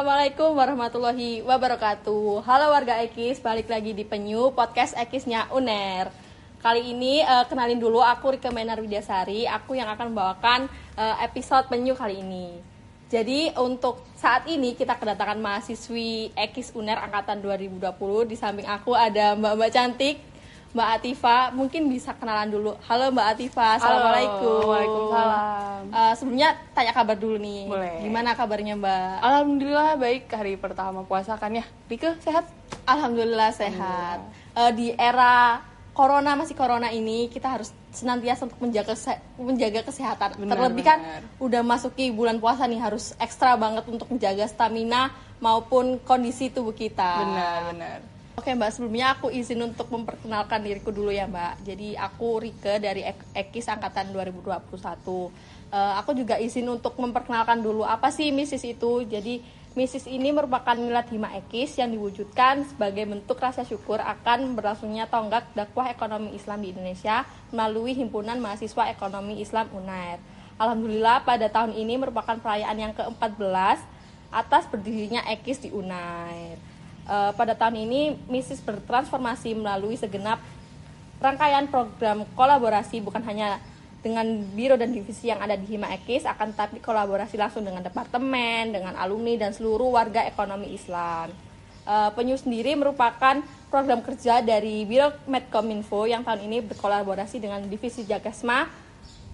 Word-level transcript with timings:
Assalamualaikum 0.00 0.56
warahmatullahi 0.56 1.44
wabarakatuh. 1.44 2.40
Halo 2.48 2.72
warga 2.72 3.04
Ekis, 3.04 3.36
balik 3.36 3.68
lagi 3.68 3.92
di 3.92 4.00
Penyu 4.00 4.48
podcast 4.56 4.96
Ekisnya 4.96 5.52
Uner. 5.52 6.08
Kali 6.64 6.96
ini 6.96 7.20
uh, 7.20 7.44
kenalin 7.44 7.76
dulu 7.76 8.00
aku 8.00 8.32
Rika 8.32 8.48
Menar 8.48 8.80
Widyasari, 8.80 9.44
aku 9.44 9.76
yang 9.76 9.92
akan 9.92 10.08
membawakan 10.08 10.72
uh, 10.96 11.20
episode 11.20 11.68
Penyu 11.68 11.92
kali 11.92 12.24
ini. 12.24 12.64
Jadi 13.12 13.52
untuk 13.60 14.00
saat 14.16 14.48
ini 14.48 14.72
kita 14.72 14.96
kedatangan 14.96 15.36
mahasiswi 15.36 16.32
Ekis 16.32 16.72
Uner 16.72 16.96
angkatan 16.96 17.44
2020. 17.44 17.84
Di 18.24 18.40
samping 18.40 18.64
aku 18.72 18.96
ada 18.96 19.36
Mbak-mbak 19.36 19.68
cantik 19.68 20.16
Mbak 20.70 20.88
Atifa, 21.02 21.50
mungkin 21.50 21.90
bisa 21.90 22.14
kenalan 22.14 22.46
dulu. 22.46 22.78
Halo 22.86 23.10
Mbak 23.10 23.26
Atifa, 23.34 23.74
assalamualaikum. 23.74 24.70
Waalaikumsalam. 24.70 25.82
Uh, 25.90 26.14
sebelumnya 26.14 26.54
tanya 26.70 26.94
kabar 26.94 27.18
dulu 27.18 27.42
nih. 27.42 27.66
Boleh. 27.66 27.98
Gimana 28.06 28.38
kabarnya 28.38 28.78
Mbak? 28.78 29.14
Alhamdulillah 29.18 29.98
baik 29.98 30.30
hari 30.30 30.54
pertama 30.54 31.02
puasa 31.02 31.34
kan 31.42 31.50
ya. 31.58 31.66
Rike 31.90 32.14
sehat? 32.22 32.46
Alhamdulillah 32.86 33.50
sehat. 33.50 34.22
Uh, 34.54 34.70
di 34.70 34.94
era 34.94 35.58
corona 35.90 36.38
masih 36.38 36.54
corona 36.54 36.94
ini 36.94 37.26
kita 37.26 37.50
harus 37.50 37.74
senantiasa 37.90 38.46
untuk 38.46 38.62
menjaga 38.62 38.94
menjaga 39.42 39.82
kesehatan. 39.90 40.38
Benar, 40.38 40.54
Terlebih 40.54 40.84
kan 40.86 40.98
benar. 41.02 41.22
udah 41.42 41.62
masuki 41.66 42.14
bulan 42.14 42.38
puasa 42.38 42.70
nih 42.70 42.78
harus 42.78 43.18
ekstra 43.18 43.58
banget 43.58 43.90
untuk 43.90 44.06
menjaga 44.06 44.46
stamina 44.46 45.10
maupun 45.42 45.98
kondisi 46.06 46.46
tubuh 46.54 46.78
kita. 46.78 47.26
Benar, 47.26 47.58
benar. 47.74 48.19
Oke 48.40 48.56
Mbak, 48.56 48.72
sebelumnya 48.72 49.12
aku 49.12 49.28
izin 49.28 49.60
untuk 49.60 49.92
memperkenalkan 49.92 50.64
diriku 50.64 50.88
dulu 50.88 51.12
ya 51.12 51.28
Mbak. 51.28 51.60
Jadi 51.60 51.92
aku 51.92 52.40
Rike 52.40 52.80
dari 52.80 53.04
Ek- 53.04 53.28
Ekis 53.36 53.68
Angkatan 53.68 54.16
2021. 54.16 55.28
Eh, 55.68 55.94
aku 56.00 56.16
juga 56.16 56.40
izin 56.40 56.64
untuk 56.72 56.96
memperkenalkan 56.96 57.60
dulu 57.60 57.84
apa 57.84 58.08
sih 58.08 58.32
misis 58.32 58.64
itu. 58.64 59.04
Jadi 59.04 59.44
misis 59.76 60.08
ini 60.08 60.32
merupakan 60.32 60.72
milat 60.72 61.12
hima 61.12 61.36
Ekis 61.36 61.76
yang 61.76 61.92
diwujudkan 61.92 62.64
sebagai 62.64 63.12
bentuk 63.12 63.36
rasa 63.36 63.60
syukur 63.60 64.00
akan 64.00 64.56
berlangsungnya 64.56 65.04
tonggak 65.12 65.44
dakwah 65.52 65.92
ekonomi 65.92 66.32
Islam 66.32 66.64
di 66.64 66.72
Indonesia 66.72 67.28
melalui 67.52 67.92
Himpunan 67.92 68.40
Mahasiswa 68.40 68.88
Ekonomi 68.88 69.36
Islam 69.44 69.68
UNAIR. 69.68 70.16
Alhamdulillah 70.56 71.28
pada 71.28 71.44
tahun 71.52 71.76
ini 71.76 72.00
merupakan 72.00 72.40
perayaan 72.40 72.88
yang 72.88 72.96
ke-14 72.96 73.84
atas 74.32 74.64
berdirinya 74.64 75.28
Ekis 75.28 75.60
di 75.60 75.68
UNAIR. 75.68 76.69
Eh, 77.10 77.32
pada 77.34 77.58
tahun 77.58 77.74
ini 77.90 78.14
MISIS 78.30 78.62
bertransformasi 78.62 79.58
melalui 79.58 79.98
segenap 79.98 80.38
rangkaian 81.18 81.66
program 81.66 82.22
kolaborasi 82.38 83.02
bukan 83.02 83.18
hanya 83.26 83.58
dengan 83.98 84.24
biro 84.54 84.78
dan 84.78 84.94
divisi 84.94 85.26
yang 85.26 85.42
ada 85.42 85.58
di 85.58 85.66
Hima 85.74 85.90
Ekis 85.92 86.22
akan 86.22 86.54
tapi 86.54 86.78
kolaborasi 86.78 87.34
langsung 87.34 87.66
dengan 87.66 87.82
departemen, 87.82 88.70
dengan 88.70 88.94
alumni 88.94 89.34
dan 89.34 89.50
seluruh 89.50 89.90
warga 89.90 90.22
ekonomi 90.22 90.70
Islam. 90.70 91.34
Eh, 91.82 92.10
Penyu 92.14 92.38
sendiri 92.38 92.78
merupakan 92.78 93.42
program 93.74 94.06
kerja 94.06 94.38
dari 94.38 94.86
Biro 94.86 95.10
Medcominfo 95.26 96.06
yang 96.06 96.22
tahun 96.22 96.46
ini 96.46 96.62
berkolaborasi 96.62 97.42
dengan 97.42 97.58
divisi 97.66 98.06
Jagasma 98.06 98.70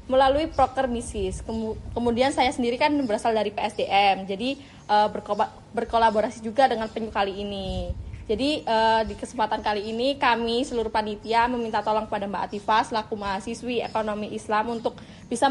melalui 0.09 0.49
proker 0.49 0.89
misis. 0.89 1.45
Kemu- 1.45 1.77
Kemudian 1.93 2.33
saya 2.33 2.49
sendiri 2.57 2.81
kan 2.81 2.95
berasal 3.05 3.37
dari 3.37 3.53
PSDM, 3.53 4.25
jadi 4.25 4.55
berko- 4.87 5.66
berkolaborasi 5.77 6.41
juga 6.41 6.65
dengan 6.65 6.89
penyu 6.89 7.13
kali 7.13 7.37
ini. 7.45 7.93
Jadi 8.27 8.67
eh, 8.67 9.03
di 9.07 9.15
kesempatan 9.15 9.63
kali 9.63 9.87
ini 9.87 10.19
kami 10.19 10.67
seluruh 10.67 10.91
panitia 10.91 11.47
meminta 11.47 11.79
tolong 11.79 12.11
kepada 12.11 12.27
Mbak 12.27 12.43
Atifah 12.51 12.83
selaku 12.83 13.15
mahasiswi 13.15 13.79
ekonomi 13.79 14.35
Islam 14.35 14.75
untuk 14.75 14.99
bisa 15.31 15.47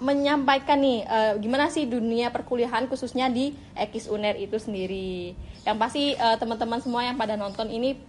menyampaikan 0.00 0.80
nih 0.80 1.04
eh, 1.04 1.32
gimana 1.42 1.68
sih 1.68 1.84
dunia 1.84 2.32
perkuliahan 2.32 2.88
khususnya 2.88 3.28
di 3.28 3.52
Ekis 3.76 4.08
Uner 4.08 4.32
itu 4.40 4.56
sendiri. 4.56 5.36
Yang 5.68 5.76
pasti 5.76 6.04
eh, 6.16 6.36
teman-teman 6.40 6.80
semua 6.80 7.04
yang 7.04 7.20
pada 7.20 7.36
nonton 7.36 7.68
ini 7.68 8.00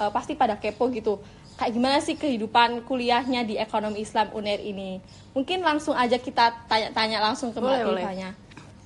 eh, 0.00 0.10
pasti 0.16 0.32
pada 0.32 0.56
kepo 0.56 0.88
gitu 0.88 1.20
kayak 1.60 1.72
gimana 1.76 2.00
sih 2.00 2.16
kehidupan 2.16 2.88
kuliahnya 2.88 3.44
di 3.44 3.60
ekonomi 3.60 4.00
Islam 4.00 4.32
UNER 4.32 4.60
ini 4.64 4.98
mungkin 5.36 5.60
langsung 5.60 5.92
aja 5.92 6.16
kita 6.16 6.64
tanya-tanya 6.66 7.20
langsung 7.20 7.52
ke 7.52 7.60
Mbak. 7.60 7.92
Atifahnya 7.92 8.30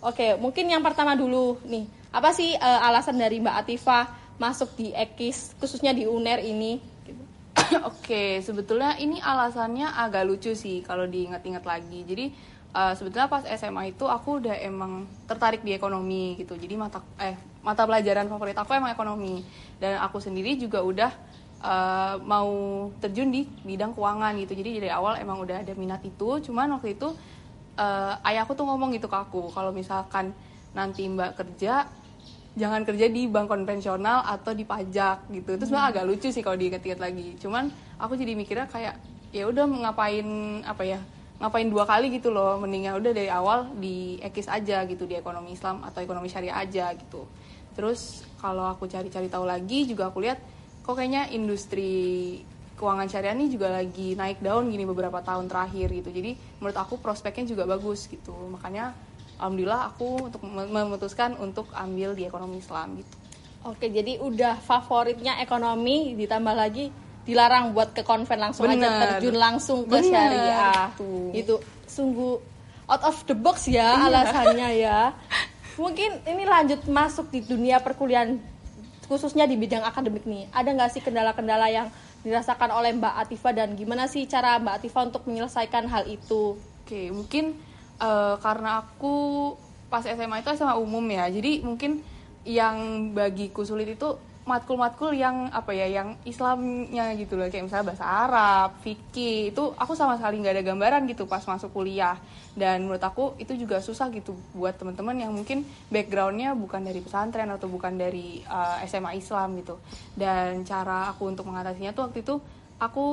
oke 0.03 0.26
mungkin 0.43 0.69
yang 0.69 0.82
pertama 0.82 1.15
dulu 1.15 1.56
nih 1.66 1.87
apa 2.16 2.32
sih 2.32 2.56
eh, 2.56 2.81
alasan 2.88 3.21
dari 3.21 3.44
Mbak 3.44 3.56
Atifah 3.60 4.04
masuk 4.41 4.72
di 4.72 4.88
Ekis 4.97 5.53
khususnya 5.60 5.93
di 5.93 6.09
UNER 6.09 6.41
ini. 6.41 6.81
Oke, 7.93 8.41
sebetulnya 8.41 8.97
ini 8.97 9.21
alasannya 9.21 9.84
agak 9.84 10.25
lucu 10.25 10.56
sih 10.56 10.81
kalau 10.81 11.05
diingat-ingat 11.05 11.65
lagi. 11.69 12.09
Jadi 12.09 12.32
eh, 12.72 12.93
sebetulnya 12.97 13.28
pas 13.28 13.44
SMA 13.44 13.93
itu 13.93 14.09
aku 14.09 14.41
udah 14.41 14.56
emang 14.65 15.05
tertarik 15.28 15.60
di 15.60 15.76
ekonomi 15.76 16.41
gitu. 16.41 16.56
Jadi 16.56 16.72
mata 16.81 17.05
eh 17.21 17.37
mata 17.60 17.84
pelajaran 17.84 18.32
favorit 18.32 18.56
aku 18.56 18.72
emang 18.72 18.97
ekonomi. 18.97 19.44
Dan 19.76 20.00
aku 20.00 20.16
sendiri 20.16 20.56
juga 20.56 20.81
udah 20.81 21.12
eh, 21.60 22.16
mau 22.25 22.49
terjun 22.97 23.28
di 23.28 23.44
bidang 23.44 23.93
keuangan 23.93 24.32
gitu. 24.41 24.56
Jadi 24.56 24.81
dari 24.81 24.88
awal 24.88 25.21
emang 25.21 25.44
udah 25.44 25.60
ada 25.60 25.72
minat 25.76 26.00
itu. 26.00 26.41
Cuman 26.49 26.81
waktu 26.81 26.97
itu 26.97 27.12
eh, 27.76 28.28
ayahku 28.32 28.56
tuh 28.56 28.65
ngomong 28.65 28.97
gitu 28.97 29.05
ke 29.05 29.16
aku 29.21 29.53
kalau 29.53 29.69
misalkan 29.69 30.32
nanti 30.76 31.09
Mbak 31.09 31.41
kerja 31.41 31.88
jangan 32.56 32.89
kerja 32.89 33.06
di 33.12 33.28
bank 33.28 33.53
konvensional 33.53 34.25
atau 34.25 34.56
di 34.56 34.65
pajak 34.65 35.28
gitu. 35.28 35.61
Itu 35.61 35.69
sebenarnya 35.69 35.89
agak 35.93 36.05
lucu 36.09 36.28
sih 36.33 36.41
kalau 36.41 36.56
diinget-inget 36.56 36.99
lagi. 36.99 37.37
Cuman 37.37 37.69
aku 38.00 38.17
jadi 38.17 38.33
mikirnya 38.33 38.67
kayak 38.67 38.97
ya 39.31 39.44
udah 39.44 39.69
ngapain 39.69 40.27
apa 40.65 40.83
ya 40.89 40.99
ngapain 41.37 41.69
dua 41.69 41.84
kali 41.84 42.09
gitu 42.17 42.33
loh. 42.33 42.56
Mendingan 42.56 42.97
udah 42.97 43.12
dari 43.12 43.28
awal 43.28 43.69
di 43.77 44.17
ekis 44.25 44.49
aja 44.49 44.89
gitu 44.89 45.05
di 45.05 45.21
ekonomi 45.21 45.53
Islam 45.53 45.84
atau 45.84 46.00
ekonomi 46.00 46.33
syariah 46.33 46.56
aja 46.56 46.89
gitu. 46.97 47.28
Terus 47.77 48.25
kalau 48.41 48.65
aku 48.65 48.88
cari-cari 48.88 49.28
tahu 49.28 49.44
lagi 49.44 49.84
juga 49.84 50.09
aku 50.09 50.25
lihat 50.25 50.41
kok 50.81 50.97
kayaknya 50.97 51.28
industri 51.37 52.41
keuangan 52.81 53.09
syariah 53.09 53.37
ini 53.37 53.53
juga 53.53 53.69
lagi 53.69 54.17
naik 54.17 54.41
daun 54.41 54.73
gini 54.73 54.88
beberapa 54.88 55.21
tahun 55.21 55.44
terakhir 55.44 55.93
gitu. 55.93 56.09
Jadi 56.09 56.41
menurut 56.56 56.77
aku 56.81 56.97
prospeknya 57.05 57.53
juga 57.53 57.69
bagus 57.69 58.09
gitu. 58.09 58.33
Makanya 58.49 58.97
alhamdulillah 59.41 59.92
aku 59.92 60.28
untuk 60.32 60.41
mem- 60.44 60.72
memutuskan 60.72 61.36
untuk 61.41 61.69
ambil 61.76 62.16
di 62.16 62.24
ekonomi 62.24 62.60
Islam 62.60 63.00
gitu 63.00 63.14
oke 63.69 63.86
jadi 63.86 64.19
udah 64.20 64.60
favoritnya 64.62 65.41
ekonomi 65.41 66.16
ditambah 66.16 66.54
lagi 66.54 66.88
dilarang 67.26 67.75
buat 67.75 67.91
ke 67.91 68.06
konven 68.06 68.38
langsung 68.38 68.70
aja 68.70 68.78
Bener. 68.78 69.00
terjun 69.19 69.36
langsung 69.36 69.78
ke 69.84 69.98
Bener. 69.98 70.10
syariah 70.14 70.86
Tuh. 70.94 71.30
itu 71.34 71.54
sungguh 71.91 72.38
out 72.86 73.02
of 73.02 73.19
the 73.26 73.34
box 73.34 73.66
ya 73.66 73.98
alasannya 74.06 74.69
ya 74.78 75.10
mungkin 75.82 76.22
ini 76.25 76.46
lanjut 76.46 76.86
masuk 76.86 77.28
di 77.34 77.42
dunia 77.42 77.82
perkuliahan 77.82 78.38
khususnya 79.10 79.44
di 79.46 79.58
bidang 79.58 79.82
akademik 79.82 80.25
nih 80.25 80.50
ada 80.54 80.70
nggak 80.70 80.91
sih 80.94 81.02
kendala-kendala 81.02 81.66
yang 81.70 81.91
dirasakan 82.26 82.75
oleh 82.75 82.91
Mbak 82.94 83.14
Atifa 83.22 83.54
dan 83.54 83.78
gimana 83.78 84.10
sih 84.10 84.26
cara 84.26 84.58
Mbak 84.58 84.82
Atifa 84.82 85.00
untuk 85.06 85.22
menyelesaikan 85.30 85.86
hal 85.86 86.10
itu 86.10 86.58
oke 86.58 87.02
mungkin 87.14 87.54
eh, 88.00 88.34
karena 88.40 88.84
aku 88.84 89.14
pas 89.86 90.02
SMA 90.02 90.42
itu 90.42 90.50
SMA 90.56 90.74
umum 90.76 91.04
ya. 91.06 91.30
Jadi 91.30 91.62
mungkin 91.62 92.02
yang 92.46 93.10
bagiku 93.10 93.66
sulit 93.66 93.90
itu 93.98 94.18
matkul-matkul 94.46 95.10
yang 95.10 95.50
apa 95.50 95.74
ya 95.74 95.90
yang 95.90 96.14
Islamnya 96.22 97.10
gitu 97.18 97.34
loh. 97.34 97.50
Kayak 97.50 97.66
misalnya 97.66 97.86
bahasa 97.90 98.06
Arab, 98.06 98.78
fikih 98.86 99.50
itu 99.50 99.74
aku 99.74 99.98
sama 99.98 100.14
sekali 100.14 100.38
nggak 100.38 100.54
ada 100.54 100.64
gambaran 100.64 101.02
gitu 101.10 101.26
pas 101.26 101.42
masuk 101.42 101.74
kuliah. 101.74 102.14
Dan 102.54 102.86
menurut 102.86 103.02
aku 103.02 103.34
itu 103.42 103.58
juga 103.58 103.82
susah 103.82 104.06
gitu 104.14 104.38
buat 104.54 104.78
teman-teman 104.78 105.18
yang 105.18 105.34
mungkin 105.34 105.66
backgroundnya 105.90 106.54
bukan 106.54 106.86
dari 106.86 107.02
pesantren 107.02 107.50
atau 107.50 107.66
bukan 107.66 107.98
dari 107.98 108.40
uh, 108.46 108.78
SMA 108.86 109.18
Islam 109.18 109.58
gitu. 109.58 109.82
Dan 110.14 110.62
cara 110.62 111.10
aku 111.10 111.26
untuk 111.26 111.50
mengatasinya 111.50 111.90
tuh 111.90 112.06
waktu 112.06 112.22
itu 112.22 112.38
aku 112.78 113.06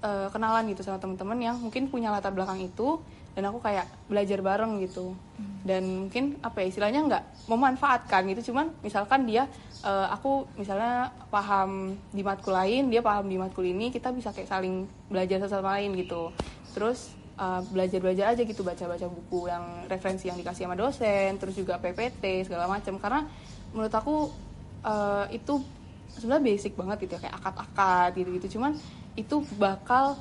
uh, 0.00 0.28
kenalan 0.32 0.64
gitu 0.72 0.80
sama 0.80 0.96
teman-teman 0.96 1.38
yang 1.38 1.56
mungkin 1.60 1.92
punya 1.92 2.08
latar 2.08 2.32
belakang 2.32 2.64
itu 2.64 3.04
dan 3.34 3.50
aku 3.50 3.58
kayak 3.58 3.90
belajar 4.06 4.38
bareng 4.38 4.78
gitu. 4.86 5.18
Dan 5.66 6.06
mungkin 6.06 6.38
apa 6.38 6.62
ya 6.62 6.66
istilahnya 6.70 7.00
nggak 7.10 7.24
memanfaatkan 7.50 8.22
gitu. 8.30 8.54
Cuman 8.54 8.70
misalkan 8.80 9.26
dia 9.26 9.50
eh, 9.82 10.06
aku 10.10 10.46
misalnya 10.54 11.10
paham 11.28 11.98
di 12.14 12.22
matkul 12.22 12.54
lain 12.54 12.88
dia 12.88 13.02
paham 13.02 13.26
di 13.26 13.36
matkul 13.36 13.66
ini 13.66 13.90
kita 13.90 14.14
bisa 14.14 14.30
kayak 14.30 14.48
saling 14.48 14.86
belajar 15.10 15.42
satu 15.42 15.60
sama 15.60 15.76
lain 15.82 15.98
gitu. 15.98 16.30
Terus 16.78 17.10
eh, 17.34 17.60
belajar-belajar 17.74 18.38
aja 18.38 18.42
gitu 18.46 18.62
baca-baca 18.62 19.06
buku 19.10 19.50
yang 19.50 19.90
referensi 19.90 20.30
yang 20.30 20.38
dikasih 20.38 20.70
sama 20.70 20.78
dosen 20.78 21.34
terus 21.42 21.58
juga 21.58 21.82
PPT 21.82 22.46
segala 22.46 22.70
macam. 22.70 22.94
Karena 23.02 23.26
menurut 23.74 23.92
aku 23.92 24.30
eh, 24.86 25.26
itu 25.34 25.58
sebenarnya 26.14 26.44
basic 26.46 26.78
banget 26.78 27.10
gitu 27.10 27.18
ya 27.18 27.20
kayak 27.26 27.36
akad-akad 27.42 28.10
gitu-gitu. 28.14 28.58
Cuman 28.58 28.78
itu 29.18 29.42
bakal 29.58 30.18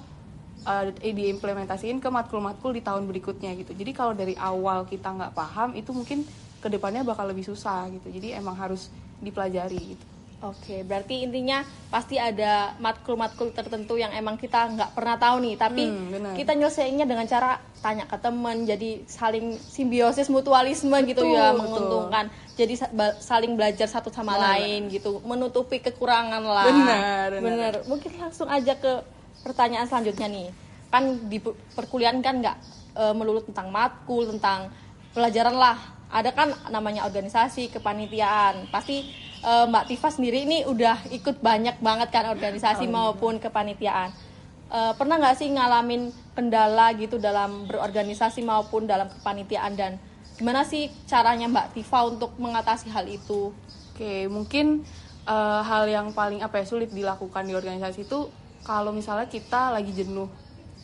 uh, 0.64 0.90
diimplementasiin 1.00 2.00
ke 2.00 2.10
matkul-matkul 2.10 2.74
di 2.76 2.82
tahun 2.82 3.08
berikutnya 3.08 3.54
gitu. 3.60 3.72
Jadi 3.76 3.92
kalau 3.92 4.12
dari 4.16 4.36
awal 4.40 4.88
kita 4.90 5.12
nggak 5.12 5.32
paham 5.36 5.76
itu 5.78 5.92
mungkin 5.92 6.26
ke 6.64 6.68
depannya 6.72 7.04
bakal 7.04 7.28
lebih 7.28 7.44
susah 7.44 7.92
gitu. 7.92 8.08
Jadi 8.10 8.36
emang 8.36 8.56
harus 8.56 8.88
dipelajari 9.20 9.96
gitu. 9.96 10.06
Oke, 10.44 10.84
berarti 10.84 11.24
intinya 11.24 11.64
pasti 11.88 12.20
ada 12.20 12.76
matkul-matkul 12.84 13.56
tertentu 13.56 13.96
yang 13.96 14.12
emang 14.12 14.36
kita 14.36 14.76
nggak 14.76 14.92
pernah 14.92 15.16
tahu 15.16 15.40
nih, 15.40 15.56
tapi 15.56 15.88
Hmm, 15.88 16.36
kita 16.36 16.52
nyelesainnya 16.52 17.08
dengan 17.08 17.24
cara 17.24 17.64
tanya 17.80 18.04
ke 18.04 18.20
teman, 18.20 18.68
jadi 18.68 19.08
saling 19.08 19.56
simbiosis 19.56 20.28
mutualisme 20.28 21.00
gitu 21.08 21.24
ya, 21.32 21.56
betul. 21.56 21.64
menguntungkan. 21.64 22.28
Jadi 22.60 22.76
saling 23.24 23.56
belajar 23.56 23.88
satu 23.88 24.12
sama 24.12 24.36
lain 24.36 24.92
gitu, 24.92 25.24
menutupi 25.24 25.80
kekurangan 25.80 26.44
lah. 26.44 26.68
Benar, 26.68 27.28
benar. 27.40 27.44
Benar. 27.48 27.74
Mungkin 27.88 28.12
langsung 28.20 28.52
aja 28.52 28.76
ke 28.76 29.00
pertanyaan 29.44 29.86
selanjutnya 29.86 30.28
nih. 30.32 30.48
Kan 30.90 31.28
di 31.28 31.38
per- 31.44 31.60
perkuliahan 31.76 32.24
kan 32.24 32.40
nggak 32.40 32.58
eh, 32.96 33.14
melulu 33.14 33.44
tentang 33.44 33.70
matkul, 33.70 34.26
tentang 34.32 34.72
pelajaran 35.12 35.54
lah. 35.54 35.78
Ada 36.14 36.30
kan 36.32 36.54
namanya 36.72 37.04
organisasi, 37.10 37.70
kepanitiaan. 37.70 38.72
Pasti 38.72 39.04
eh, 39.44 39.66
Mbak 39.68 39.86
Tifa 39.92 40.10
sendiri 40.10 40.48
ini 40.48 40.64
udah 40.64 41.12
ikut 41.12 41.44
banyak 41.44 41.84
banget 41.84 42.10
kan 42.10 42.32
organisasi 42.32 42.88
maupun 42.88 43.38
kepanitiaan. 43.38 44.16
Eh, 44.74 44.94
pernah 44.98 45.22
nggak 45.22 45.38
sih 45.38 45.54
ngalamin 45.54 46.10
kendala 46.34 46.90
gitu 46.98 47.22
dalam 47.22 47.70
berorganisasi 47.70 48.42
maupun 48.42 48.90
dalam 48.90 49.06
kepanitiaan 49.06 49.78
dan 49.78 50.02
gimana 50.34 50.66
sih 50.66 50.90
caranya 51.06 51.46
Mbak 51.46 51.78
Tifa 51.78 52.10
untuk 52.10 52.34
mengatasi 52.42 52.90
hal 52.90 53.06
itu? 53.06 53.54
Oke, 53.94 54.26
mungkin 54.26 54.82
eh, 55.30 55.62
hal 55.62 55.86
yang 55.86 56.10
paling 56.10 56.42
apa 56.42 56.62
ya 56.62 56.66
sulit 56.66 56.90
dilakukan 56.90 57.46
di 57.46 57.54
organisasi 57.54 58.10
itu 58.10 58.34
kalau 58.68 58.92
misalnya 58.96 59.28
kita 59.30 59.72
lagi 59.76 59.92
jenuh 59.96 60.30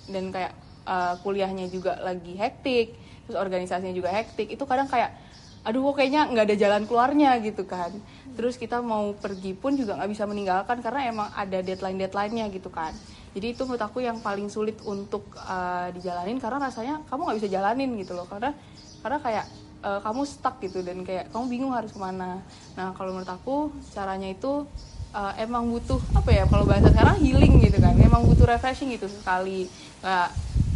dan 0.10 0.30
kayak 0.34 0.54
eh, 0.88 1.14
kuliahnya 1.24 1.66
juga 1.72 1.98
lagi 2.02 2.36
hektik, 2.38 2.98
terus 3.26 3.38
organisasinya 3.38 3.94
juga 3.96 4.10
hektik, 4.14 4.48
itu 4.56 4.64
kadang 4.68 4.90
kayak 4.90 5.12
aduh 5.60 5.84
kok 5.92 6.00
kayaknya 6.00 6.32
nggak 6.32 6.46
ada 6.48 6.56
jalan 6.56 6.84
keluarnya 6.88 7.30
gitu 7.44 7.64
kan. 7.68 7.92
Terus 8.36 8.56
kita 8.56 8.80
mau 8.80 9.12
pergi 9.20 9.52
pun 9.52 9.76
juga 9.76 10.00
nggak 10.00 10.10
bisa 10.16 10.24
meninggalkan 10.24 10.80
karena 10.80 11.02
emang 11.12 11.28
ada 11.36 11.60
deadline 11.60 12.00
deadline-nya 12.00 12.48
gitu 12.56 12.72
kan. 12.72 12.96
Jadi 13.36 13.54
itu 13.54 13.62
menurut 13.68 13.84
aku 13.84 14.00
yang 14.00 14.24
paling 14.24 14.48
sulit 14.48 14.80
untuk 14.88 15.36
eh, 15.38 15.92
dijalanin 15.96 16.40
karena 16.40 16.58
rasanya 16.72 17.04
kamu 17.12 17.22
nggak 17.28 17.38
bisa 17.44 17.50
jalanin 17.52 17.90
gitu 18.00 18.16
loh 18.18 18.26
karena 18.32 18.56
karena 19.04 19.18
kayak 19.20 19.46
eh, 19.84 20.00
kamu 20.04 20.22
stuck 20.28 20.56
gitu 20.64 20.80
dan 20.84 21.04
kayak 21.08 21.32
kamu 21.32 21.46
bingung 21.52 21.74
harus 21.76 21.92
ke 21.92 22.00
mana. 22.00 22.44
Nah 22.80 22.96
kalau 22.96 23.12
menurut 23.16 23.30
aku 23.32 23.76
caranya 23.92 24.28
itu 24.32 24.68
eh, 25.10 25.34
emang 25.42 25.66
butuh 25.70 25.98
apa 26.14 26.30
ya 26.30 26.44
kalau 26.46 26.66
bahasa 26.70 26.94
sekarang 26.94 27.18
healing 27.22 27.62
gitu 27.66 27.78
kan. 27.82 27.98
Emang 27.98 28.26
butuh 28.26 28.46
refreshing 28.46 28.94
gitu 28.94 29.10
sekali. 29.10 29.66
Nggak 30.02 30.30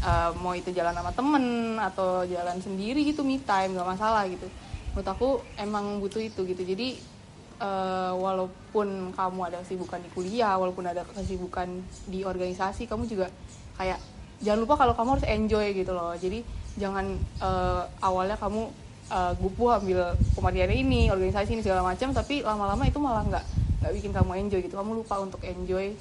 eh, 0.03 0.29
mau 0.41 0.53
itu 0.57 0.69
jalan 0.73 0.93
sama 0.93 1.11
temen 1.13 1.45
atau 1.77 2.25
jalan 2.25 2.57
sendiri 2.59 3.05
gitu 3.05 3.21
me 3.21 3.37
time 3.41 3.77
nggak 3.77 3.87
masalah 3.87 4.25
gitu. 4.27 4.49
Menurut 4.93 5.07
aku 5.09 5.29
emang 5.57 6.01
butuh 6.01 6.21
itu 6.21 6.41
gitu. 6.45 6.63
Jadi 6.65 6.97
eh, 7.61 8.13
walaupun 8.13 9.13
kamu 9.13 9.39
ada 9.53 9.57
kesibukan 9.61 9.99
di 10.01 10.09
kuliah, 10.11 10.57
walaupun 10.57 10.85
ada 10.89 11.05
kesibukan 11.05 11.69
di 12.09 12.25
organisasi, 12.25 12.89
kamu 12.89 13.05
juga 13.05 13.29
kayak 13.77 13.97
jangan 14.43 14.59
lupa 14.65 14.75
kalau 14.75 14.93
kamu 14.93 15.09
harus 15.17 15.27
enjoy 15.29 15.65
gitu 15.77 15.93
loh. 15.93 16.13
Jadi 16.17 16.41
jangan 16.75 17.05
eh, 17.41 17.83
awalnya 18.01 18.35
kamu 18.35 18.67
eh, 19.13 19.33
gupuh 19.39 19.77
ambil 19.77 20.17
kematian 20.33 20.73
ini, 20.73 21.13
organisasi 21.13 21.53
ini 21.53 21.61
segala 21.61 21.85
macam, 21.85 22.09
tapi 22.11 22.41
lama-lama 22.41 22.83
itu 22.89 22.97
malah 22.97 23.23
nggak 23.29 23.45
nggak 23.83 23.93
bikin 23.99 24.11
kamu 24.15 24.31
enjoy 24.47 24.59
gitu. 24.63 24.75
Kamu 24.79 24.91
lupa 25.03 25.19
untuk 25.19 25.43
enjoy 25.43 25.91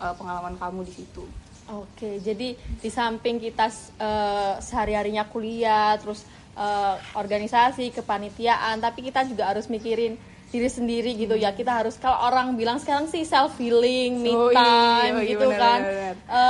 eh, 0.00 0.14
pengalaman 0.16 0.56
kamu 0.56 0.88
di 0.88 0.92
situ. 0.96 1.28
Oke, 1.70 2.18
jadi 2.24 2.56
di 2.56 2.90
samping 2.90 3.36
kita 3.36 3.68
eh, 4.00 4.54
sehari-harinya 4.64 5.28
kuliah, 5.28 6.00
terus 6.00 6.24
eh, 6.56 6.96
organisasi, 7.12 7.92
kepanitiaan, 7.92 8.80
tapi 8.80 9.04
kita 9.04 9.28
juga 9.28 9.52
harus 9.52 9.68
mikirin 9.68 10.16
diri 10.50 10.66
sendiri 10.66 11.14
gitu 11.14 11.36
ya. 11.36 11.52
Kita 11.52 11.84
harus 11.84 12.00
kalau 12.00 12.16
orang 12.26 12.56
bilang 12.56 12.80
sekarang 12.80 13.06
sih 13.06 13.22
self 13.22 13.54
healing, 13.60 14.18
me 14.24 14.32
Oh, 14.34 14.50
iya, 14.50 14.58
time 14.58 15.16
iya, 15.22 15.30
gitu 15.36 15.46
benar, 15.46 15.60
kan. 15.60 15.80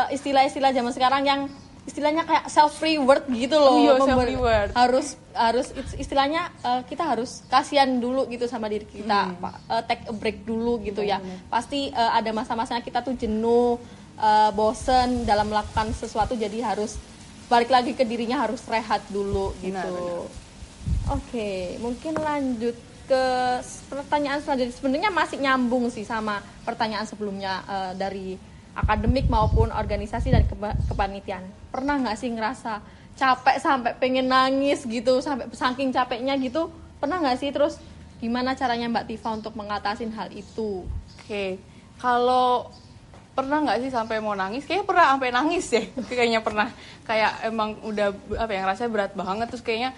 istilah-istilah 0.08 0.70
zaman 0.72 0.92
sekarang 0.96 1.22
yang 1.26 1.40
istilahnya 1.90 2.22
kayak 2.22 2.46
self 2.46 2.78
reward 2.78 3.26
gitu 3.34 3.58
loh. 3.58 3.74
Oh, 3.74 3.82
iya, 3.82 3.92
Member- 3.98 4.06
self-reward. 4.06 4.70
Harus 4.78 5.06
harus 5.34 5.66
istilahnya 5.98 6.54
eh, 6.62 6.82
kita 6.86 7.02
harus 7.02 7.42
kasihan 7.50 7.90
dulu 7.98 8.30
gitu 8.30 8.46
sama 8.46 8.70
diri 8.70 8.86
kita. 8.86 9.34
Pak. 9.34 9.54
Eh, 9.66 9.82
take 9.90 10.04
a 10.06 10.14
break 10.14 10.46
dulu 10.46 10.78
gitu 10.80 11.02
ya. 11.02 11.18
Pasti 11.50 11.90
eh, 11.90 12.10
ada 12.14 12.30
masa-masanya 12.30 12.80
kita 12.86 13.02
tuh 13.02 13.18
jenuh, 13.18 13.82
eh, 14.16 14.50
bosen 14.54 15.26
dalam 15.26 15.50
melakukan 15.50 15.90
sesuatu 15.90 16.38
jadi 16.38 16.62
harus 16.62 16.94
balik 17.50 17.74
lagi 17.74 17.98
ke 17.98 18.06
dirinya 18.06 18.46
harus 18.46 18.62
rehat 18.70 19.02
dulu 19.10 19.50
gitu. 19.58 20.30
Oke, 21.10 21.74
mungkin 21.82 22.14
lanjut 22.14 22.78
ke 23.10 23.24
pertanyaan 23.90 24.38
selanjutnya. 24.38 24.70
Sebenarnya 24.78 25.10
masih 25.10 25.42
nyambung 25.42 25.90
sih 25.90 26.06
sama 26.06 26.38
pertanyaan 26.62 27.10
sebelumnya 27.10 27.66
eh, 27.66 27.92
dari 27.98 28.28
akademik 28.74 29.26
maupun 29.26 29.74
organisasi 29.74 30.30
dan 30.30 30.44
kepa- 30.46 30.78
kepanitiaan. 30.86 31.44
Pernah 31.74 31.98
nggak 32.00 32.18
sih 32.18 32.30
ngerasa 32.30 32.80
capek 33.18 33.56
sampai 33.60 33.92
pengen 33.98 34.30
nangis 34.30 34.86
gitu, 34.86 35.20
sampai 35.20 35.50
saking 35.52 35.90
capeknya 35.92 36.38
gitu? 36.38 36.70
Pernah 37.02 37.20
nggak 37.20 37.38
sih? 37.40 37.50
Terus 37.50 37.76
gimana 38.20 38.54
caranya 38.54 38.86
Mbak 38.88 39.06
Tifa 39.08 39.30
untuk 39.34 39.56
mengatasin 39.56 40.12
hal 40.14 40.30
itu? 40.32 40.84
Oke, 41.18 41.58
kalau 41.98 42.70
pernah 43.34 43.62
nggak 43.64 43.80
sih 43.82 43.90
sampai 43.90 44.20
mau 44.20 44.36
nangis? 44.36 44.64
Kayaknya 44.68 44.86
pernah 44.86 45.04
sampai 45.16 45.30
nangis 45.32 45.66
ya. 45.72 45.82
kayaknya 46.08 46.40
pernah. 46.44 46.68
Kayak 47.04 47.32
emang 47.48 47.76
udah 47.82 48.14
apa 48.38 48.52
yang 48.52 48.64
rasanya 48.68 48.90
berat 48.92 49.12
banget 49.16 49.46
terus 49.50 49.64
kayaknya 49.64 49.90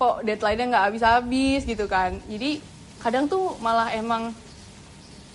kok 0.00 0.24
deadline-nya 0.24 0.66
nggak 0.72 0.84
habis-habis 0.92 1.60
gitu 1.68 1.84
kan. 1.84 2.16
Jadi 2.28 2.60
kadang 3.00 3.28
tuh 3.28 3.56
malah 3.64 3.92
emang 3.96 4.32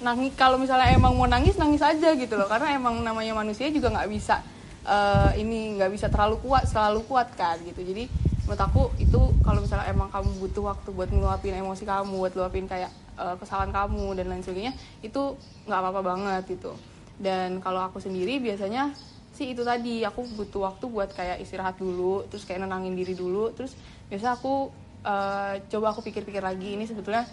nangis 0.03 0.31
kalau 0.36 0.59
misalnya 0.59 0.92
emang 0.92 1.15
mau 1.15 1.27
nangis 1.30 1.56
nangis 1.56 1.83
aja 1.83 2.15
gitu 2.15 2.33
loh. 2.36 2.47
Karena 2.50 2.75
emang 2.75 3.00
namanya 3.03 3.36
manusia 3.36 3.71
juga 3.71 3.92
nggak 3.92 4.09
bisa 4.12 4.44
eh, 4.86 5.42
ini 5.42 5.80
nggak 5.80 5.92
bisa 5.92 6.07
terlalu 6.12 6.39
kuat 6.44 6.68
selalu 6.68 7.06
kuat 7.07 7.31
kan 7.36 7.59
gitu. 7.63 7.81
Jadi 7.83 8.07
menurut 8.45 8.62
aku 8.62 8.83
itu 9.01 9.19
kalau 9.42 9.63
misalnya 9.65 9.89
emang 9.89 10.09
kamu 10.13 10.30
butuh 10.38 10.63
waktu 10.69 10.89
buat 10.94 11.09
ngeluapin 11.09 11.57
emosi 11.57 11.83
kamu 11.83 12.13
buat 12.13 12.33
ngeluapin 12.38 12.65
kayak 12.69 12.92
eh, 13.18 13.36
kesalahan 13.39 13.71
kamu 13.71 14.18
dan 14.18 14.25
lain 14.31 14.44
sebagainya 14.44 14.74
itu 15.01 15.38
nggak 15.65 15.80
apa-apa 15.80 16.01
banget 16.01 16.44
gitu. 16.59 16.74
Dan 17.15 17.63
kalau 17.63 17.80
aku 17.88 18.03
sendiri 18.03 18.44
biasanya 18.44 18.91
sih 19.36 19.51
itu 19.51 19.68
tadi 19.68 20.00
aku 20.07 20.24
butuh 20.31 20.71
waktu 20.71 20.86
buat 20.88 21.12
kayak 21.12 21.44
istirahat 21.44 21.75
dulu 21.75 22.24
terus 22.31 22.48
kayak 22.48 22.63
nenangin 22.63 22.95
diri 22.95 23.12
dulu 23.19 23.51
terus 23.51 23.75
biasa 24.07 24.39
aku 24.39 24.71
eh, 25.03 25.53
coba 25.68 25.91
aku 25.91 26.07
pikir-pikir 26.07 26.39
lagi 26.39 26.80
ini 26.80 26.88
sebetulnya 26.88 27.27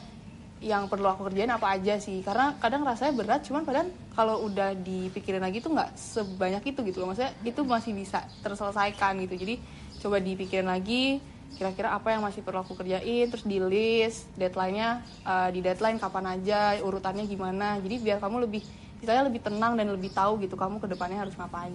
yang 0.62 0.86
perlu 0.86 1.10
aku 1.10 1.26
kerjain 1.26 1.50
apa 1.50 1.74
aja 1.74 1.98
sih. 1.98 2.22
Karena 2.22 2.54
kadang 2.62 2.86
rasanya 2.86 3.12
berat 3.18 3.42
cuman 3.42 3.66
padahal 3.66 3.90
kalau 4.14 4.46
udah 4.46 4.78
dipikirin 4.78 5.42
lagi 5.42 5.58
tuh 5.58 5.74
nggak 5.74 5.98
sebanyak 5.98 6.62
itu 6.70 6.80
gitu 6.86 7.02
loh. 7.02 7.10
Maksudnya 7.12 7.34
itu 7.42 7.60
masih 7.66 7.92
bisa 7.92 8.22
terselesaikan 8.40 9.18
gitu. 9.26 9.34
Jadi 9.34 9.54
coba 9.98 10.22
dipikirin 10.22 10.70
lagi 10.70 11.18
kira-kira 11.52 11.92
apa 11.92 12.16
yang 12.16 12.24
masih 12.24 12.40
perlu 12.40 12.64
aku 12.64 12.74
kerjain 12.74 13.28
terus 13.28 13.44
di 13.44 13.60
list 13.60 14.24
deadline-nya 14.40 15.04
eh, 15.04 15.48
di 15.52 15.60
deadline 15.60 16.00
kapan 16.00 16.38
aja 16.38 16.78
urutannya 16.80 17.26
gimana. 17.26 17.76
Jadi 17.82 18.00
biar 18.00 18.22
kamu 18.22 18.46
lebih 18.46 18.62
istilahnya 19.02 19.26
lebih 19.26 19.42
tenang 19.42 19.74
dan 19.74 19.90
lebih 19.90 20.14
tahu 20.14 20.38
gitu 20.46 20.54
kamu 20.54 20.78
ke 20.78 20.86
depannya 20.86 21.26
harus 21.26 21.34
ngapain. 21.34 21.74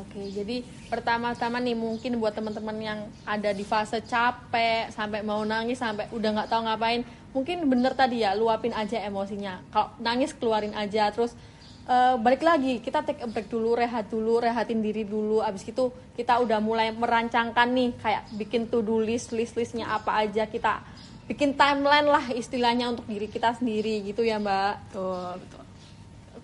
Oke, 0.00 0.32
jadi 0.32 0.64
pertama-tama 0.88 1.60
nih 1.60 1.76
mungkin 1.76 2.16
buat 2.16 2.32
teman-teman 2.32 2.76
yang 2.80 3.00
ada 3.28 3.52
di 3.52 3.64
fase 3.68 4.00
capek 4.00 4.88
sampai 4.88 5.20
mau 5.20 5.44
nangis 5.44 5.76
sampai 5.76 6.08
udah 6.08 6.40
nggak 6.40 6.48
tahu 6.48 6.64
ngapain, 6.64 7.04
mungkin 7.38 7.70
bener 7.70 7.94
tadi 7.94 8.26
ya 8.26 8.34
luapin 8.34 8.74
aja 8.74 8.98
emosinya. 9.06 9.62
Kalau 9.70 9.94
nangis 10.02 10.34
keluarin 10.34 10.74
aja, 10.74 11.14
terus 11.14 11.38
eh, 11.86 12.18
balik 12.18 12.42
lagi 12.42 12.82
kita 12.82 13.06
take 13.06 13.22
a 13.22 13.30
break 13.30 13.46
dulu, 13.46 13.78
rehat 13.78 14.10
dulu, 14.10 14.42
rehatin 14.42 14.82
diri 14.82 15.06
dulu. 15.06 15.38
Abis 15.38 15.70
itu 15.70 15.94
kita 16.18 16.42
udah 16.42 16.58
mulai 16.58 16.90
merancangkan 16.90 17.70
nih 17.70 17.94
kayak 18.02 18.22
bikin 18.34 18.66
to 18.66 18.82
do 18.82 18.98
list, 18.98 19.30
list 19.30 19.54
listnya 19.54 19.86
apa 19.86 20.18
aja 20.26 20.50
kita 20.50 20.82
bikin 21.30 21.54
timeline 21.54 22.08
lah 22.08 22.24
istilahnya 22.32 22.88
untuk 22.90 23.04
diri 23.04 23.28
kita 23.30 23.54
sendiri 23.54 24.02
gitu 24.02 24.26
ya 24.26 24.40
Mbak. 24.42 24.74
betul 24.90 25.32
betul 25.44 25.62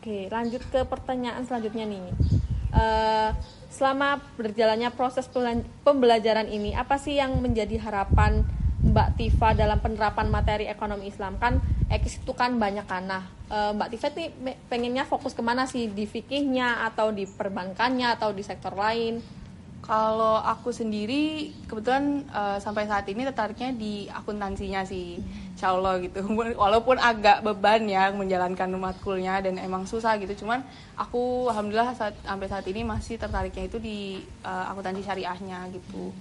Oke, 0.05 0.29
lanjut 0.29 0.61
ke 0.69 0.85
pertanyaan 0.85 1.49
selanjutnya 1.49 1.89
nih. 1.89 2.13
Eh, 2.77 3.31
selama 3.73 4.21
berjalannya 4.37 4.93
proses 4.93 5.25
pembelajaran 5.81 6.45
ini, 6.45 6.77
apa 6.77 7.01
sih 7.01 7.17
yang 7.17 7.41
menjadi 7.41 7.81
harapan 7.81 8.45
Mbak 8.85 9.09
Tifa 9.17 9.49
dalam 9.57 9.79
penerapan 9.85 10.29
materi 10.29 10.65
ekonomi 10.69 11.09
Islam? 11.13 11.41
Kan 11.43 11.55
ekis 11.89 12.21
itu 12.21 12.33
kan 12.37 12.51
banyak 12.65 12.85
kan. 12.93 13.03
Nah, 13.13 13.23
eh, 13.49 13.71
Mbak 13.77 13.89
Tifa 13.93 14.09
nih 14.13 14.29
me- 14.45 14.59
pengennya 14.71 15.05
fokus 15.09 15.33
ke 15.39 15.41
mana 15.41 15.65
sih? 15.65 15.89
Di 15.89 16.05
fikihnya 16.05 16.85
atau 16.89 17.09
di 17.19 17.25
perbankannya 17.25 18.09
atau 18.17 18.31
di 18.37 18.43
sektor 18.45 18.75
lain? 18.77 19.15
Kalau 19.85 20.41
aku 20.41 20.73
sendiri 20.73 21.53
kebetulan 21.69 22.25
eh, 22.33 22.59
sampai 22.65 22.85
saat 22.89 23.05
ini 23.13 23.21
tertariknya 23.29 23.71
di 23.77 24.09
akuntansinya 24.09 24.81
sih, 24.85 25.21
insya 25.53 25.73
Allah 25.77 26.01
gitu. 26.05 26.21
Walaupun 26.63 26.97
agak 26.97 27.45
beban 27.45 27.85
ya 27.89 28.09
menjalankan 28.13 28.69
matkulnya 28.81 29.45
dan 29.45 29.61
emang 29.61 29.85
susah 29.85 30.17
gitu. 30.21 30.45
Cuman 30.45 30.61
aku 30.97 31.49
alhamdulillah 31.53 31.93
saat, 31.97 32.17
sampai 32.25 32.49
saat 32.49 32.65
ini 32.69 32.81
masih 32.85 33.17
tertariknya 33.21 33.65
itu 33.69 33.77
di 33.81 33.99
eh, 34.45 34.65
akuntansi 34.73 35.01
syariahnya 35.05 35.69
gitu. 35.73 36.13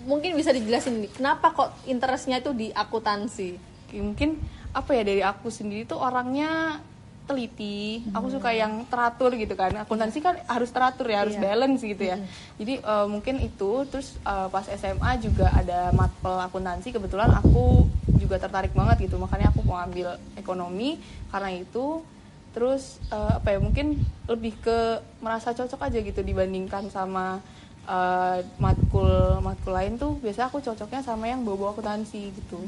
Mungkin 0.00 0.32
bisa 0.32 0.50
dijelasin 0.50 1.04
nih, 1.04 1.10
kenapa 1.12 1.52
kok 1.52 1.70
interestnya 1.84 2.40
itu 2.40 2.52
di 2.52 2.72
akuntansi? 2.72 3.56
Mungkin 3.92 4.38
apa 4.70 4.94
ya 4.94 5.02
dari 5.02 5.20
aku 5.20 5.50
sendiri 5.50 5.84
tuh 5.84 5.98
orangnya 5.98 6.78
teliti. 7.26 8.02
Aku 8.10 8.26
suka 8.26 8.50
yang 8.50 8.86
teratur 8.90 9.30
gitu 9.34 9.54
kan. 9.54 9.70
Akuntansi 9.76 10.18
kan 10.18 10.34
harus 10.50 10.70
teratur 10.70 11.06
ya 11.06 11.22
harus 11.22 11.38
Iya. 11.38 11.42
balance 11.42 11.80
gitu 11.80 12.02
ya. 12.02 12.16
Jadi 12.58 12.82
eh, 12.82 13.06
mungkin 13.06 13.38
itu 13.38 13.86
terus 13.86 14.18
eh, 14.20 14.48
pas 14.50 14.66
SMA 14.66 15.10
juga 15.22 15.46
ada 15.52 15.94
matpel 15.94 16.38
akuntansi. 16.40 16.90
Kebetulan 16.90 17.30
aku 17.30 17.86
juga 18.18 18.42
tertarik 18.42 18.74
banget 18.74 19.06
gitu. 19.06 19.14
Makanya 19.14 19.54
aku 19.54 19.62
mau 19.62 19.78
ambil 19.78 20.18
ekonomi. 20.34 20.98
Karena 21.30 21.54
itu 21.54 22.02
terus 22.50 22.98
eh, 23.14 23.32
apa 23.38 23.54
ya 23.54 23.58
mungkin 23.62 24.02
lebih 24.26 24.58
ke 24.58 24.78
merasa 25.22 25.54
cocok 25.54 25.86
aja 25.86 25.98
gitu 26.02 26.20
dibandingkan 26.20 26.90
sama 26.90 27.38
eh, 27.84 28.38
matkul 28.56 29.08
matkul 29.40 29.72
lain 29.72 29.96
tuh 29.96 30.18
biasa 30.18 30.48
aku 30.48 30.58
cocoknya 30.58 31.00
sama 31.00 31.24
yang 31.24 31.40
bawa 31.40 31.70
akuntansi 31.70 32.32
gitu 32.32 32.60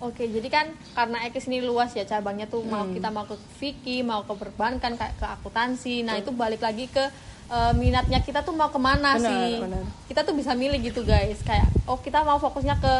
Oke, 0.00 0.24
jadi 0.24 0.48
kan 0.48 0.66
karena 0.96 1.28
Ekis 1.28 1.44
ini 1.44 1.60
luas 1.60 1.92
ya 1.92 2.08
cabangnya 2.08 2.48
tuh 2.48 2.64
mau 2.64 2.88
Hmm. 2.88 2.96
kita 2.96 3.12
mau 3.12 3.28
ke 3.28 3.36
Vicky, 3.60 4.00
mau 4.00 4.24
ke 4.24 4.32
perbankan, 4.32 4.96
kayak 4.96 5.12
ke 5.20 5.26
akuntansi. 5.28 6.00
Nah 6.00 6.16
itu 6.16 6.32
balik 6.32 6.64
lagi 6.64 6.88
ke 6.88 7.04
eh, 7.52 7.72
minatnya 7.76 8.24
kita 8.24 8.40
tuh 8.40 8.56
mau 8.56 8.72
ke 8.72 8.80
mana 8.80 9.20
Benar, 9.20 9.28
sih? 9.28 9.60
benar. 9.60 9.84
Kita 10.08 10.24
tuh 10.24 10.32
bisa 10.32 10.56
milih 10.56 10.80
gitu 10.80 11.04
guys. 11.04 11.44
Kayak 11.44 11.68
oh 11.84 12.00
kita 12.00 12.24
mau 12.24 12.40
fokusnya 12.40 12.80
ke 12.80 12.92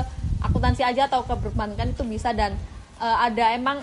akuntansi 0.44 0.84
aja 0.84 1.08
atau 1.08 1.24
ke 1.24 1.32
perbankan 1.40 1.88
itu 1.88 2.04
bisa 2.04 2.36
dan 2.36 2.52
eh, 3.00 3.16
ada 3.16 3.56
emang 3.56 3.80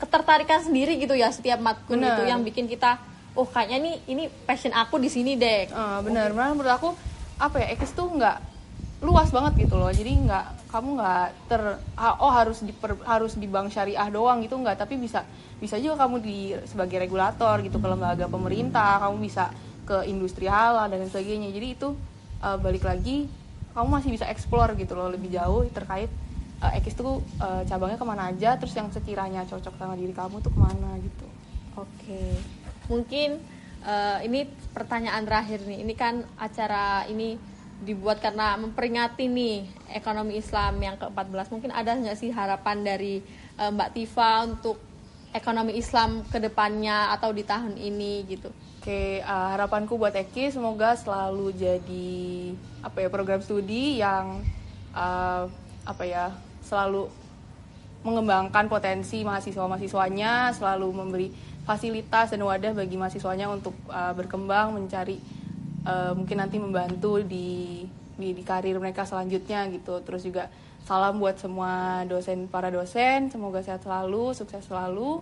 ketertarikan 0.00 0.64
sendiri 0.64 0.96
gitu 0.96 1.12
ya 1.12 1.28
setiap 1.28 1.60
matkul 1.60 2.00
itu 2.00 2.22
yang 2.24 2.40
bikin 2.40 2.64
kita 2.64 2.96
oh 3.38 3.46
kayaknya 3.46 3.78
nih 3.86 3.96
ini 4.10 4.24
passion 4.42 4.74
aku 4.74 4.98
di 4.98 5.06
sini 5.06 5.38
deh. 5.38 5.70
Eh, 5.70 5.98
benar. 6.02 6.34
Benar 6.34 6.58
menurut 6.58 6.74
aku 6.74 6.90
apa 7.38 7.62
ya 7.62 7.70
Ekis 7.70 7.94
tuh 7.94 8.10
nggak 8.10 8.36
luas 9.06 9.30
banget 9.30 9.62
gitu 9.62 9.78
loh. 9.78 9.94
Jadi 9.94 10.26
nggak 10.26 10.74
kamu 10.74 10.98
nggak 10.98 11.26
ter 11.46 11.62
oh 12.18 12.32
harus 12.34 12.66
di 12.66 12.74
harus 13.06 13.38
di 13.38 13.46
bank 13.46 13.70
syariah 13.70 14.10
doang 14.10 14.42
gitu 14.42 14.58
nggak. 14.58 14.74
Tapi 14.82 14.98
bisa 14.98 15.22
bisa 15.62 15.78
juga 15.78 16.02
kamu 16.02 16.16
di 16.18 16.50
sebagai 16.66 16.98
regulator 16.98 17.62
gitu. 17.62 17.78
Ke 17.78 17.86
lembaga 17.86 18.26
pemerintah 18.26 18.98
kamu 19.06 19.16
bisa 19.22 19.54
ke 19.86 20.04
industri 20.10 20.50
halal 20.50 20.90
dan 20.90 21.06
sebagainya. 21.06 21.54
Jadi 21.54 21.66
itu 21.78 21.94
eh, 22.42 22.58
balik 22.58 22.82
lagi 22.82 23.30
kamu 23.78 23.88
masih 24.02 24.10
bisa 24.10 24.26
explore 24.26 24.74
gitu 24.74 24.98
loh. 24.98 25.14
Lebih 25.14 25.30
jauh 25.30 25.62
terkait 25.70 26.10
eh, 26.58 26.78
Ekis 26.82 26.98
tuh 26.98 27.22
eh, 27.38 27.62
cabangnya 27.70 28.02
ke 28.02 28.06
mana 28.06 28.34
aja 28.34 28.58
terus 28.58 28.74
yang 28.74 28.90
sekiranya 28.90 29.46
cocok 29.46 29.78
sama 29.78 29.94
diri 29.94 30.10
kamu 30.10 30.42
tuh 30.42 30.50
ke 30.50 30.58
mana 30.58 30.98
gitu. 30.98 31.26
Oke, 31.78 32.34
mungkin 32.88 33.38
eh, 33.84 34.18
ini 34.26 34.48
pertanyaan 34.74 35.22
terakhir 35.24 35.62
nih. 35.64 35.84
Ini 35.84 35.94
kan 35.94 36.24
acara 36.40 37.04
ini 37.06 37.38
dibuat 37.78 38.18
karena 38.18 38.58
memperingati 38.58 39.30
nih 39.30 39.62
ekonomi 39.94 40.34
Islam 40.40 40.82
yang 40.82 40.98
ke-14. 40.98 41.54
Mungkin 41.54 41.70
ada 41.70 41.94
nggak 41.94 42.18
sih 42.18 42.34
harapan 42.34 42.82
dari 42.82 43.22
eh, 43.60 43.70
Mbak 43.70 43.90
Tifa 43.94 44.42
untuk 44.42 44.88
ekonomi 45.32 45.76
Islam 45.76 46.24
ke 46.26 46.40
depannya 46.40 47.12
atau 47.12 47.30
di 47.30 47.44
tahun 47.44 47.76
ini 47.76 48.24
gitu? 48.26 48.48
Oke, 48.80 49.20
uh, 49.20 49.48
harapanku 49.52 50.00
buat 50.00 50.16
Eki 50.16 50.48
semoga 50.48 50.96
selalu 50.96 51.52
jadi 51.52 52.16
apa 52.80 53.04
ya 53.04 53.08
program 53.12 53.44
studi 53.44 54.00
yang 54.00 54.40
uh, 54.96 55.44
apa 55.84 56.04
ya 56.08 56.32
selalu 56.64 57.10
mengembangkan 58.06 58.70
potensi 58.70 59.26
mahasiswa-mahasiswanya, 59.26 60.54
selalu 60.54 60.88
memberi 60.94 61.28
fasilitas 61.68 62.32
dan 62.32 62.40
wadah 62.40 62.72
bagi 62.72 62.96
mahasiswanya 62.96 63.52
untuk 63.52 63.76
uh, 63.92 64.16
berkembang, 64.16 64.72
mencari 64.72 65.20
uh, 65.84 66.16
mungkin 66.16 66.40
nanti 66.40 66.56
membantu 66.56 67.20
di, 67.20 67.84
di 68.16 68.32
di 68.32 68.40
karir 68.40 68.80
mereka 68.80 69.04
selanjutnya 69.04 69.68
gitu. 69.68 70.00
Terus 70.00 70.24
juga 70.24 70.48
salam 70.88 71.20
buat 71.20 71.36
semua 71.36 72.02
dosen 72.08 72.48
para 72.48 72.72
dosen, 72.72 73.28
semoga 73.28 73.60
sehat 73.60 73.84
selalu, 73.84 74.32
sukses 74.32 74.64
selalu. 74.64 75.20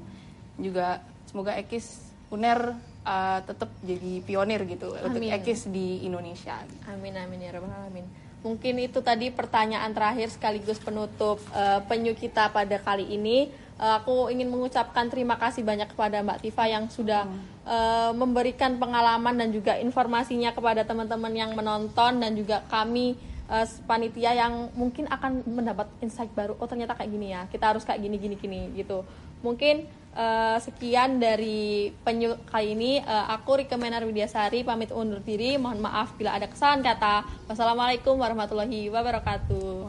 Juga 0.63 1.03
semoga 1.27 1.59
Ekis 1.59 2.15
Uner 2.31 2.79
uh, 3.03 3.39
tetap 3.43 3.71
jadi 3.83 4.23
pionir 4.23 4.63
gitu 4.71 4.95
untuk 5.03 5.19
Amin. 5.19 5.35
Ekis 5.35 5.67
di 5.67 6.07
Indonesia. 6.07 6.63
Amin 6.87 7.19
amin 7.19 7.43
ya 7.43 7.59
rabbal 7.59 7.75
alamin. 7.75 8.07
Mungkin 8.47 8.79
itu 8.79 9.03
tadi 9.03 9.35
pertanyaan 9.35 9.91
terakhir 9.91 10.31
sekaligus 10.31 10.79
penutup 10.79 11.43
eh, 11.51 11.83
penyu 11.91 12.15
kita 12.15 12.55
pada 12.55 12.79
kali 12.79 13.03
ini. 13.19 13.51
Eh, 13.77 13.95
aku 14.01 14.33
ingin 14.33 14.49
mengucapkan 14.49 15.13
terima 15.13 15.37
kasih 15.37 15.61
banyak 15.61 15.93
kepada 15.93 16.25
Mbak 16.25 16.49
Tifa 16.49 16.65
yang 16.65 16.89
sudah 16.89 17.29
eh, 17.69 18.13
memberikan 18.17 18.81
pengalaman 18.81 19.37
dan 19.37 19.53
juga 19.53 19.77
informasinya 19.77 20.57
kepada 20.57 20.81
teman-teman 20.89 21.33
yang 21.37 21.53
menonton 21.53 22.17
dan 22.17 22.33
juga 22.33 22.65
kami 22.73 23.21
eh, 23.53 23.67
panitia 23.85 24.33
yang 24.33 24.73
mungkin 24.73 25.05
akan 25.13 25.45
mendapat 25.45 25.93
insight 26.01 26.33
baru. 26.33 26.57
Oh 26.57 26.65
ternyata 26.65 26.97
kayak 26.97 27.11
gini 27.13 27.37
ya. 27.37 27.45
Kita 27.53 27.77
harus 27.77 27.85
kayak 27.85 28.01
gini 28.01 28.17
gini 28.17 28.37
gini 28.41 28.61
gitu. 28.73 29.05
Mungkin 29.45 30.07
Eh, 30.17 30.59
sekian 30.65 31.21
dari 31.21 31.93
penyu 32.01 32.41
kali 32.49 32.73
ini. 32.73 33.05
Eh, 33.05 33.25
aku 33.37 33.61
Rika 33.61 33.77
Menar 33.77 34.01
Widyasari 34.09 34.65
pamit 34.65 34.89
undur 34.89 35.21
diri. 35.21 35.61
Mohon 35.61 35.85
maaf 35.85 36.17
bila 36.17 36.33
ada 36.33 36.49
kesalahan 36.49 36.81
kata. 36.81 37.29
Wassalamualaikum 37.45 38.17
warahmatullahi 38.17 38.89
wabarakatuh. 38.89 39.85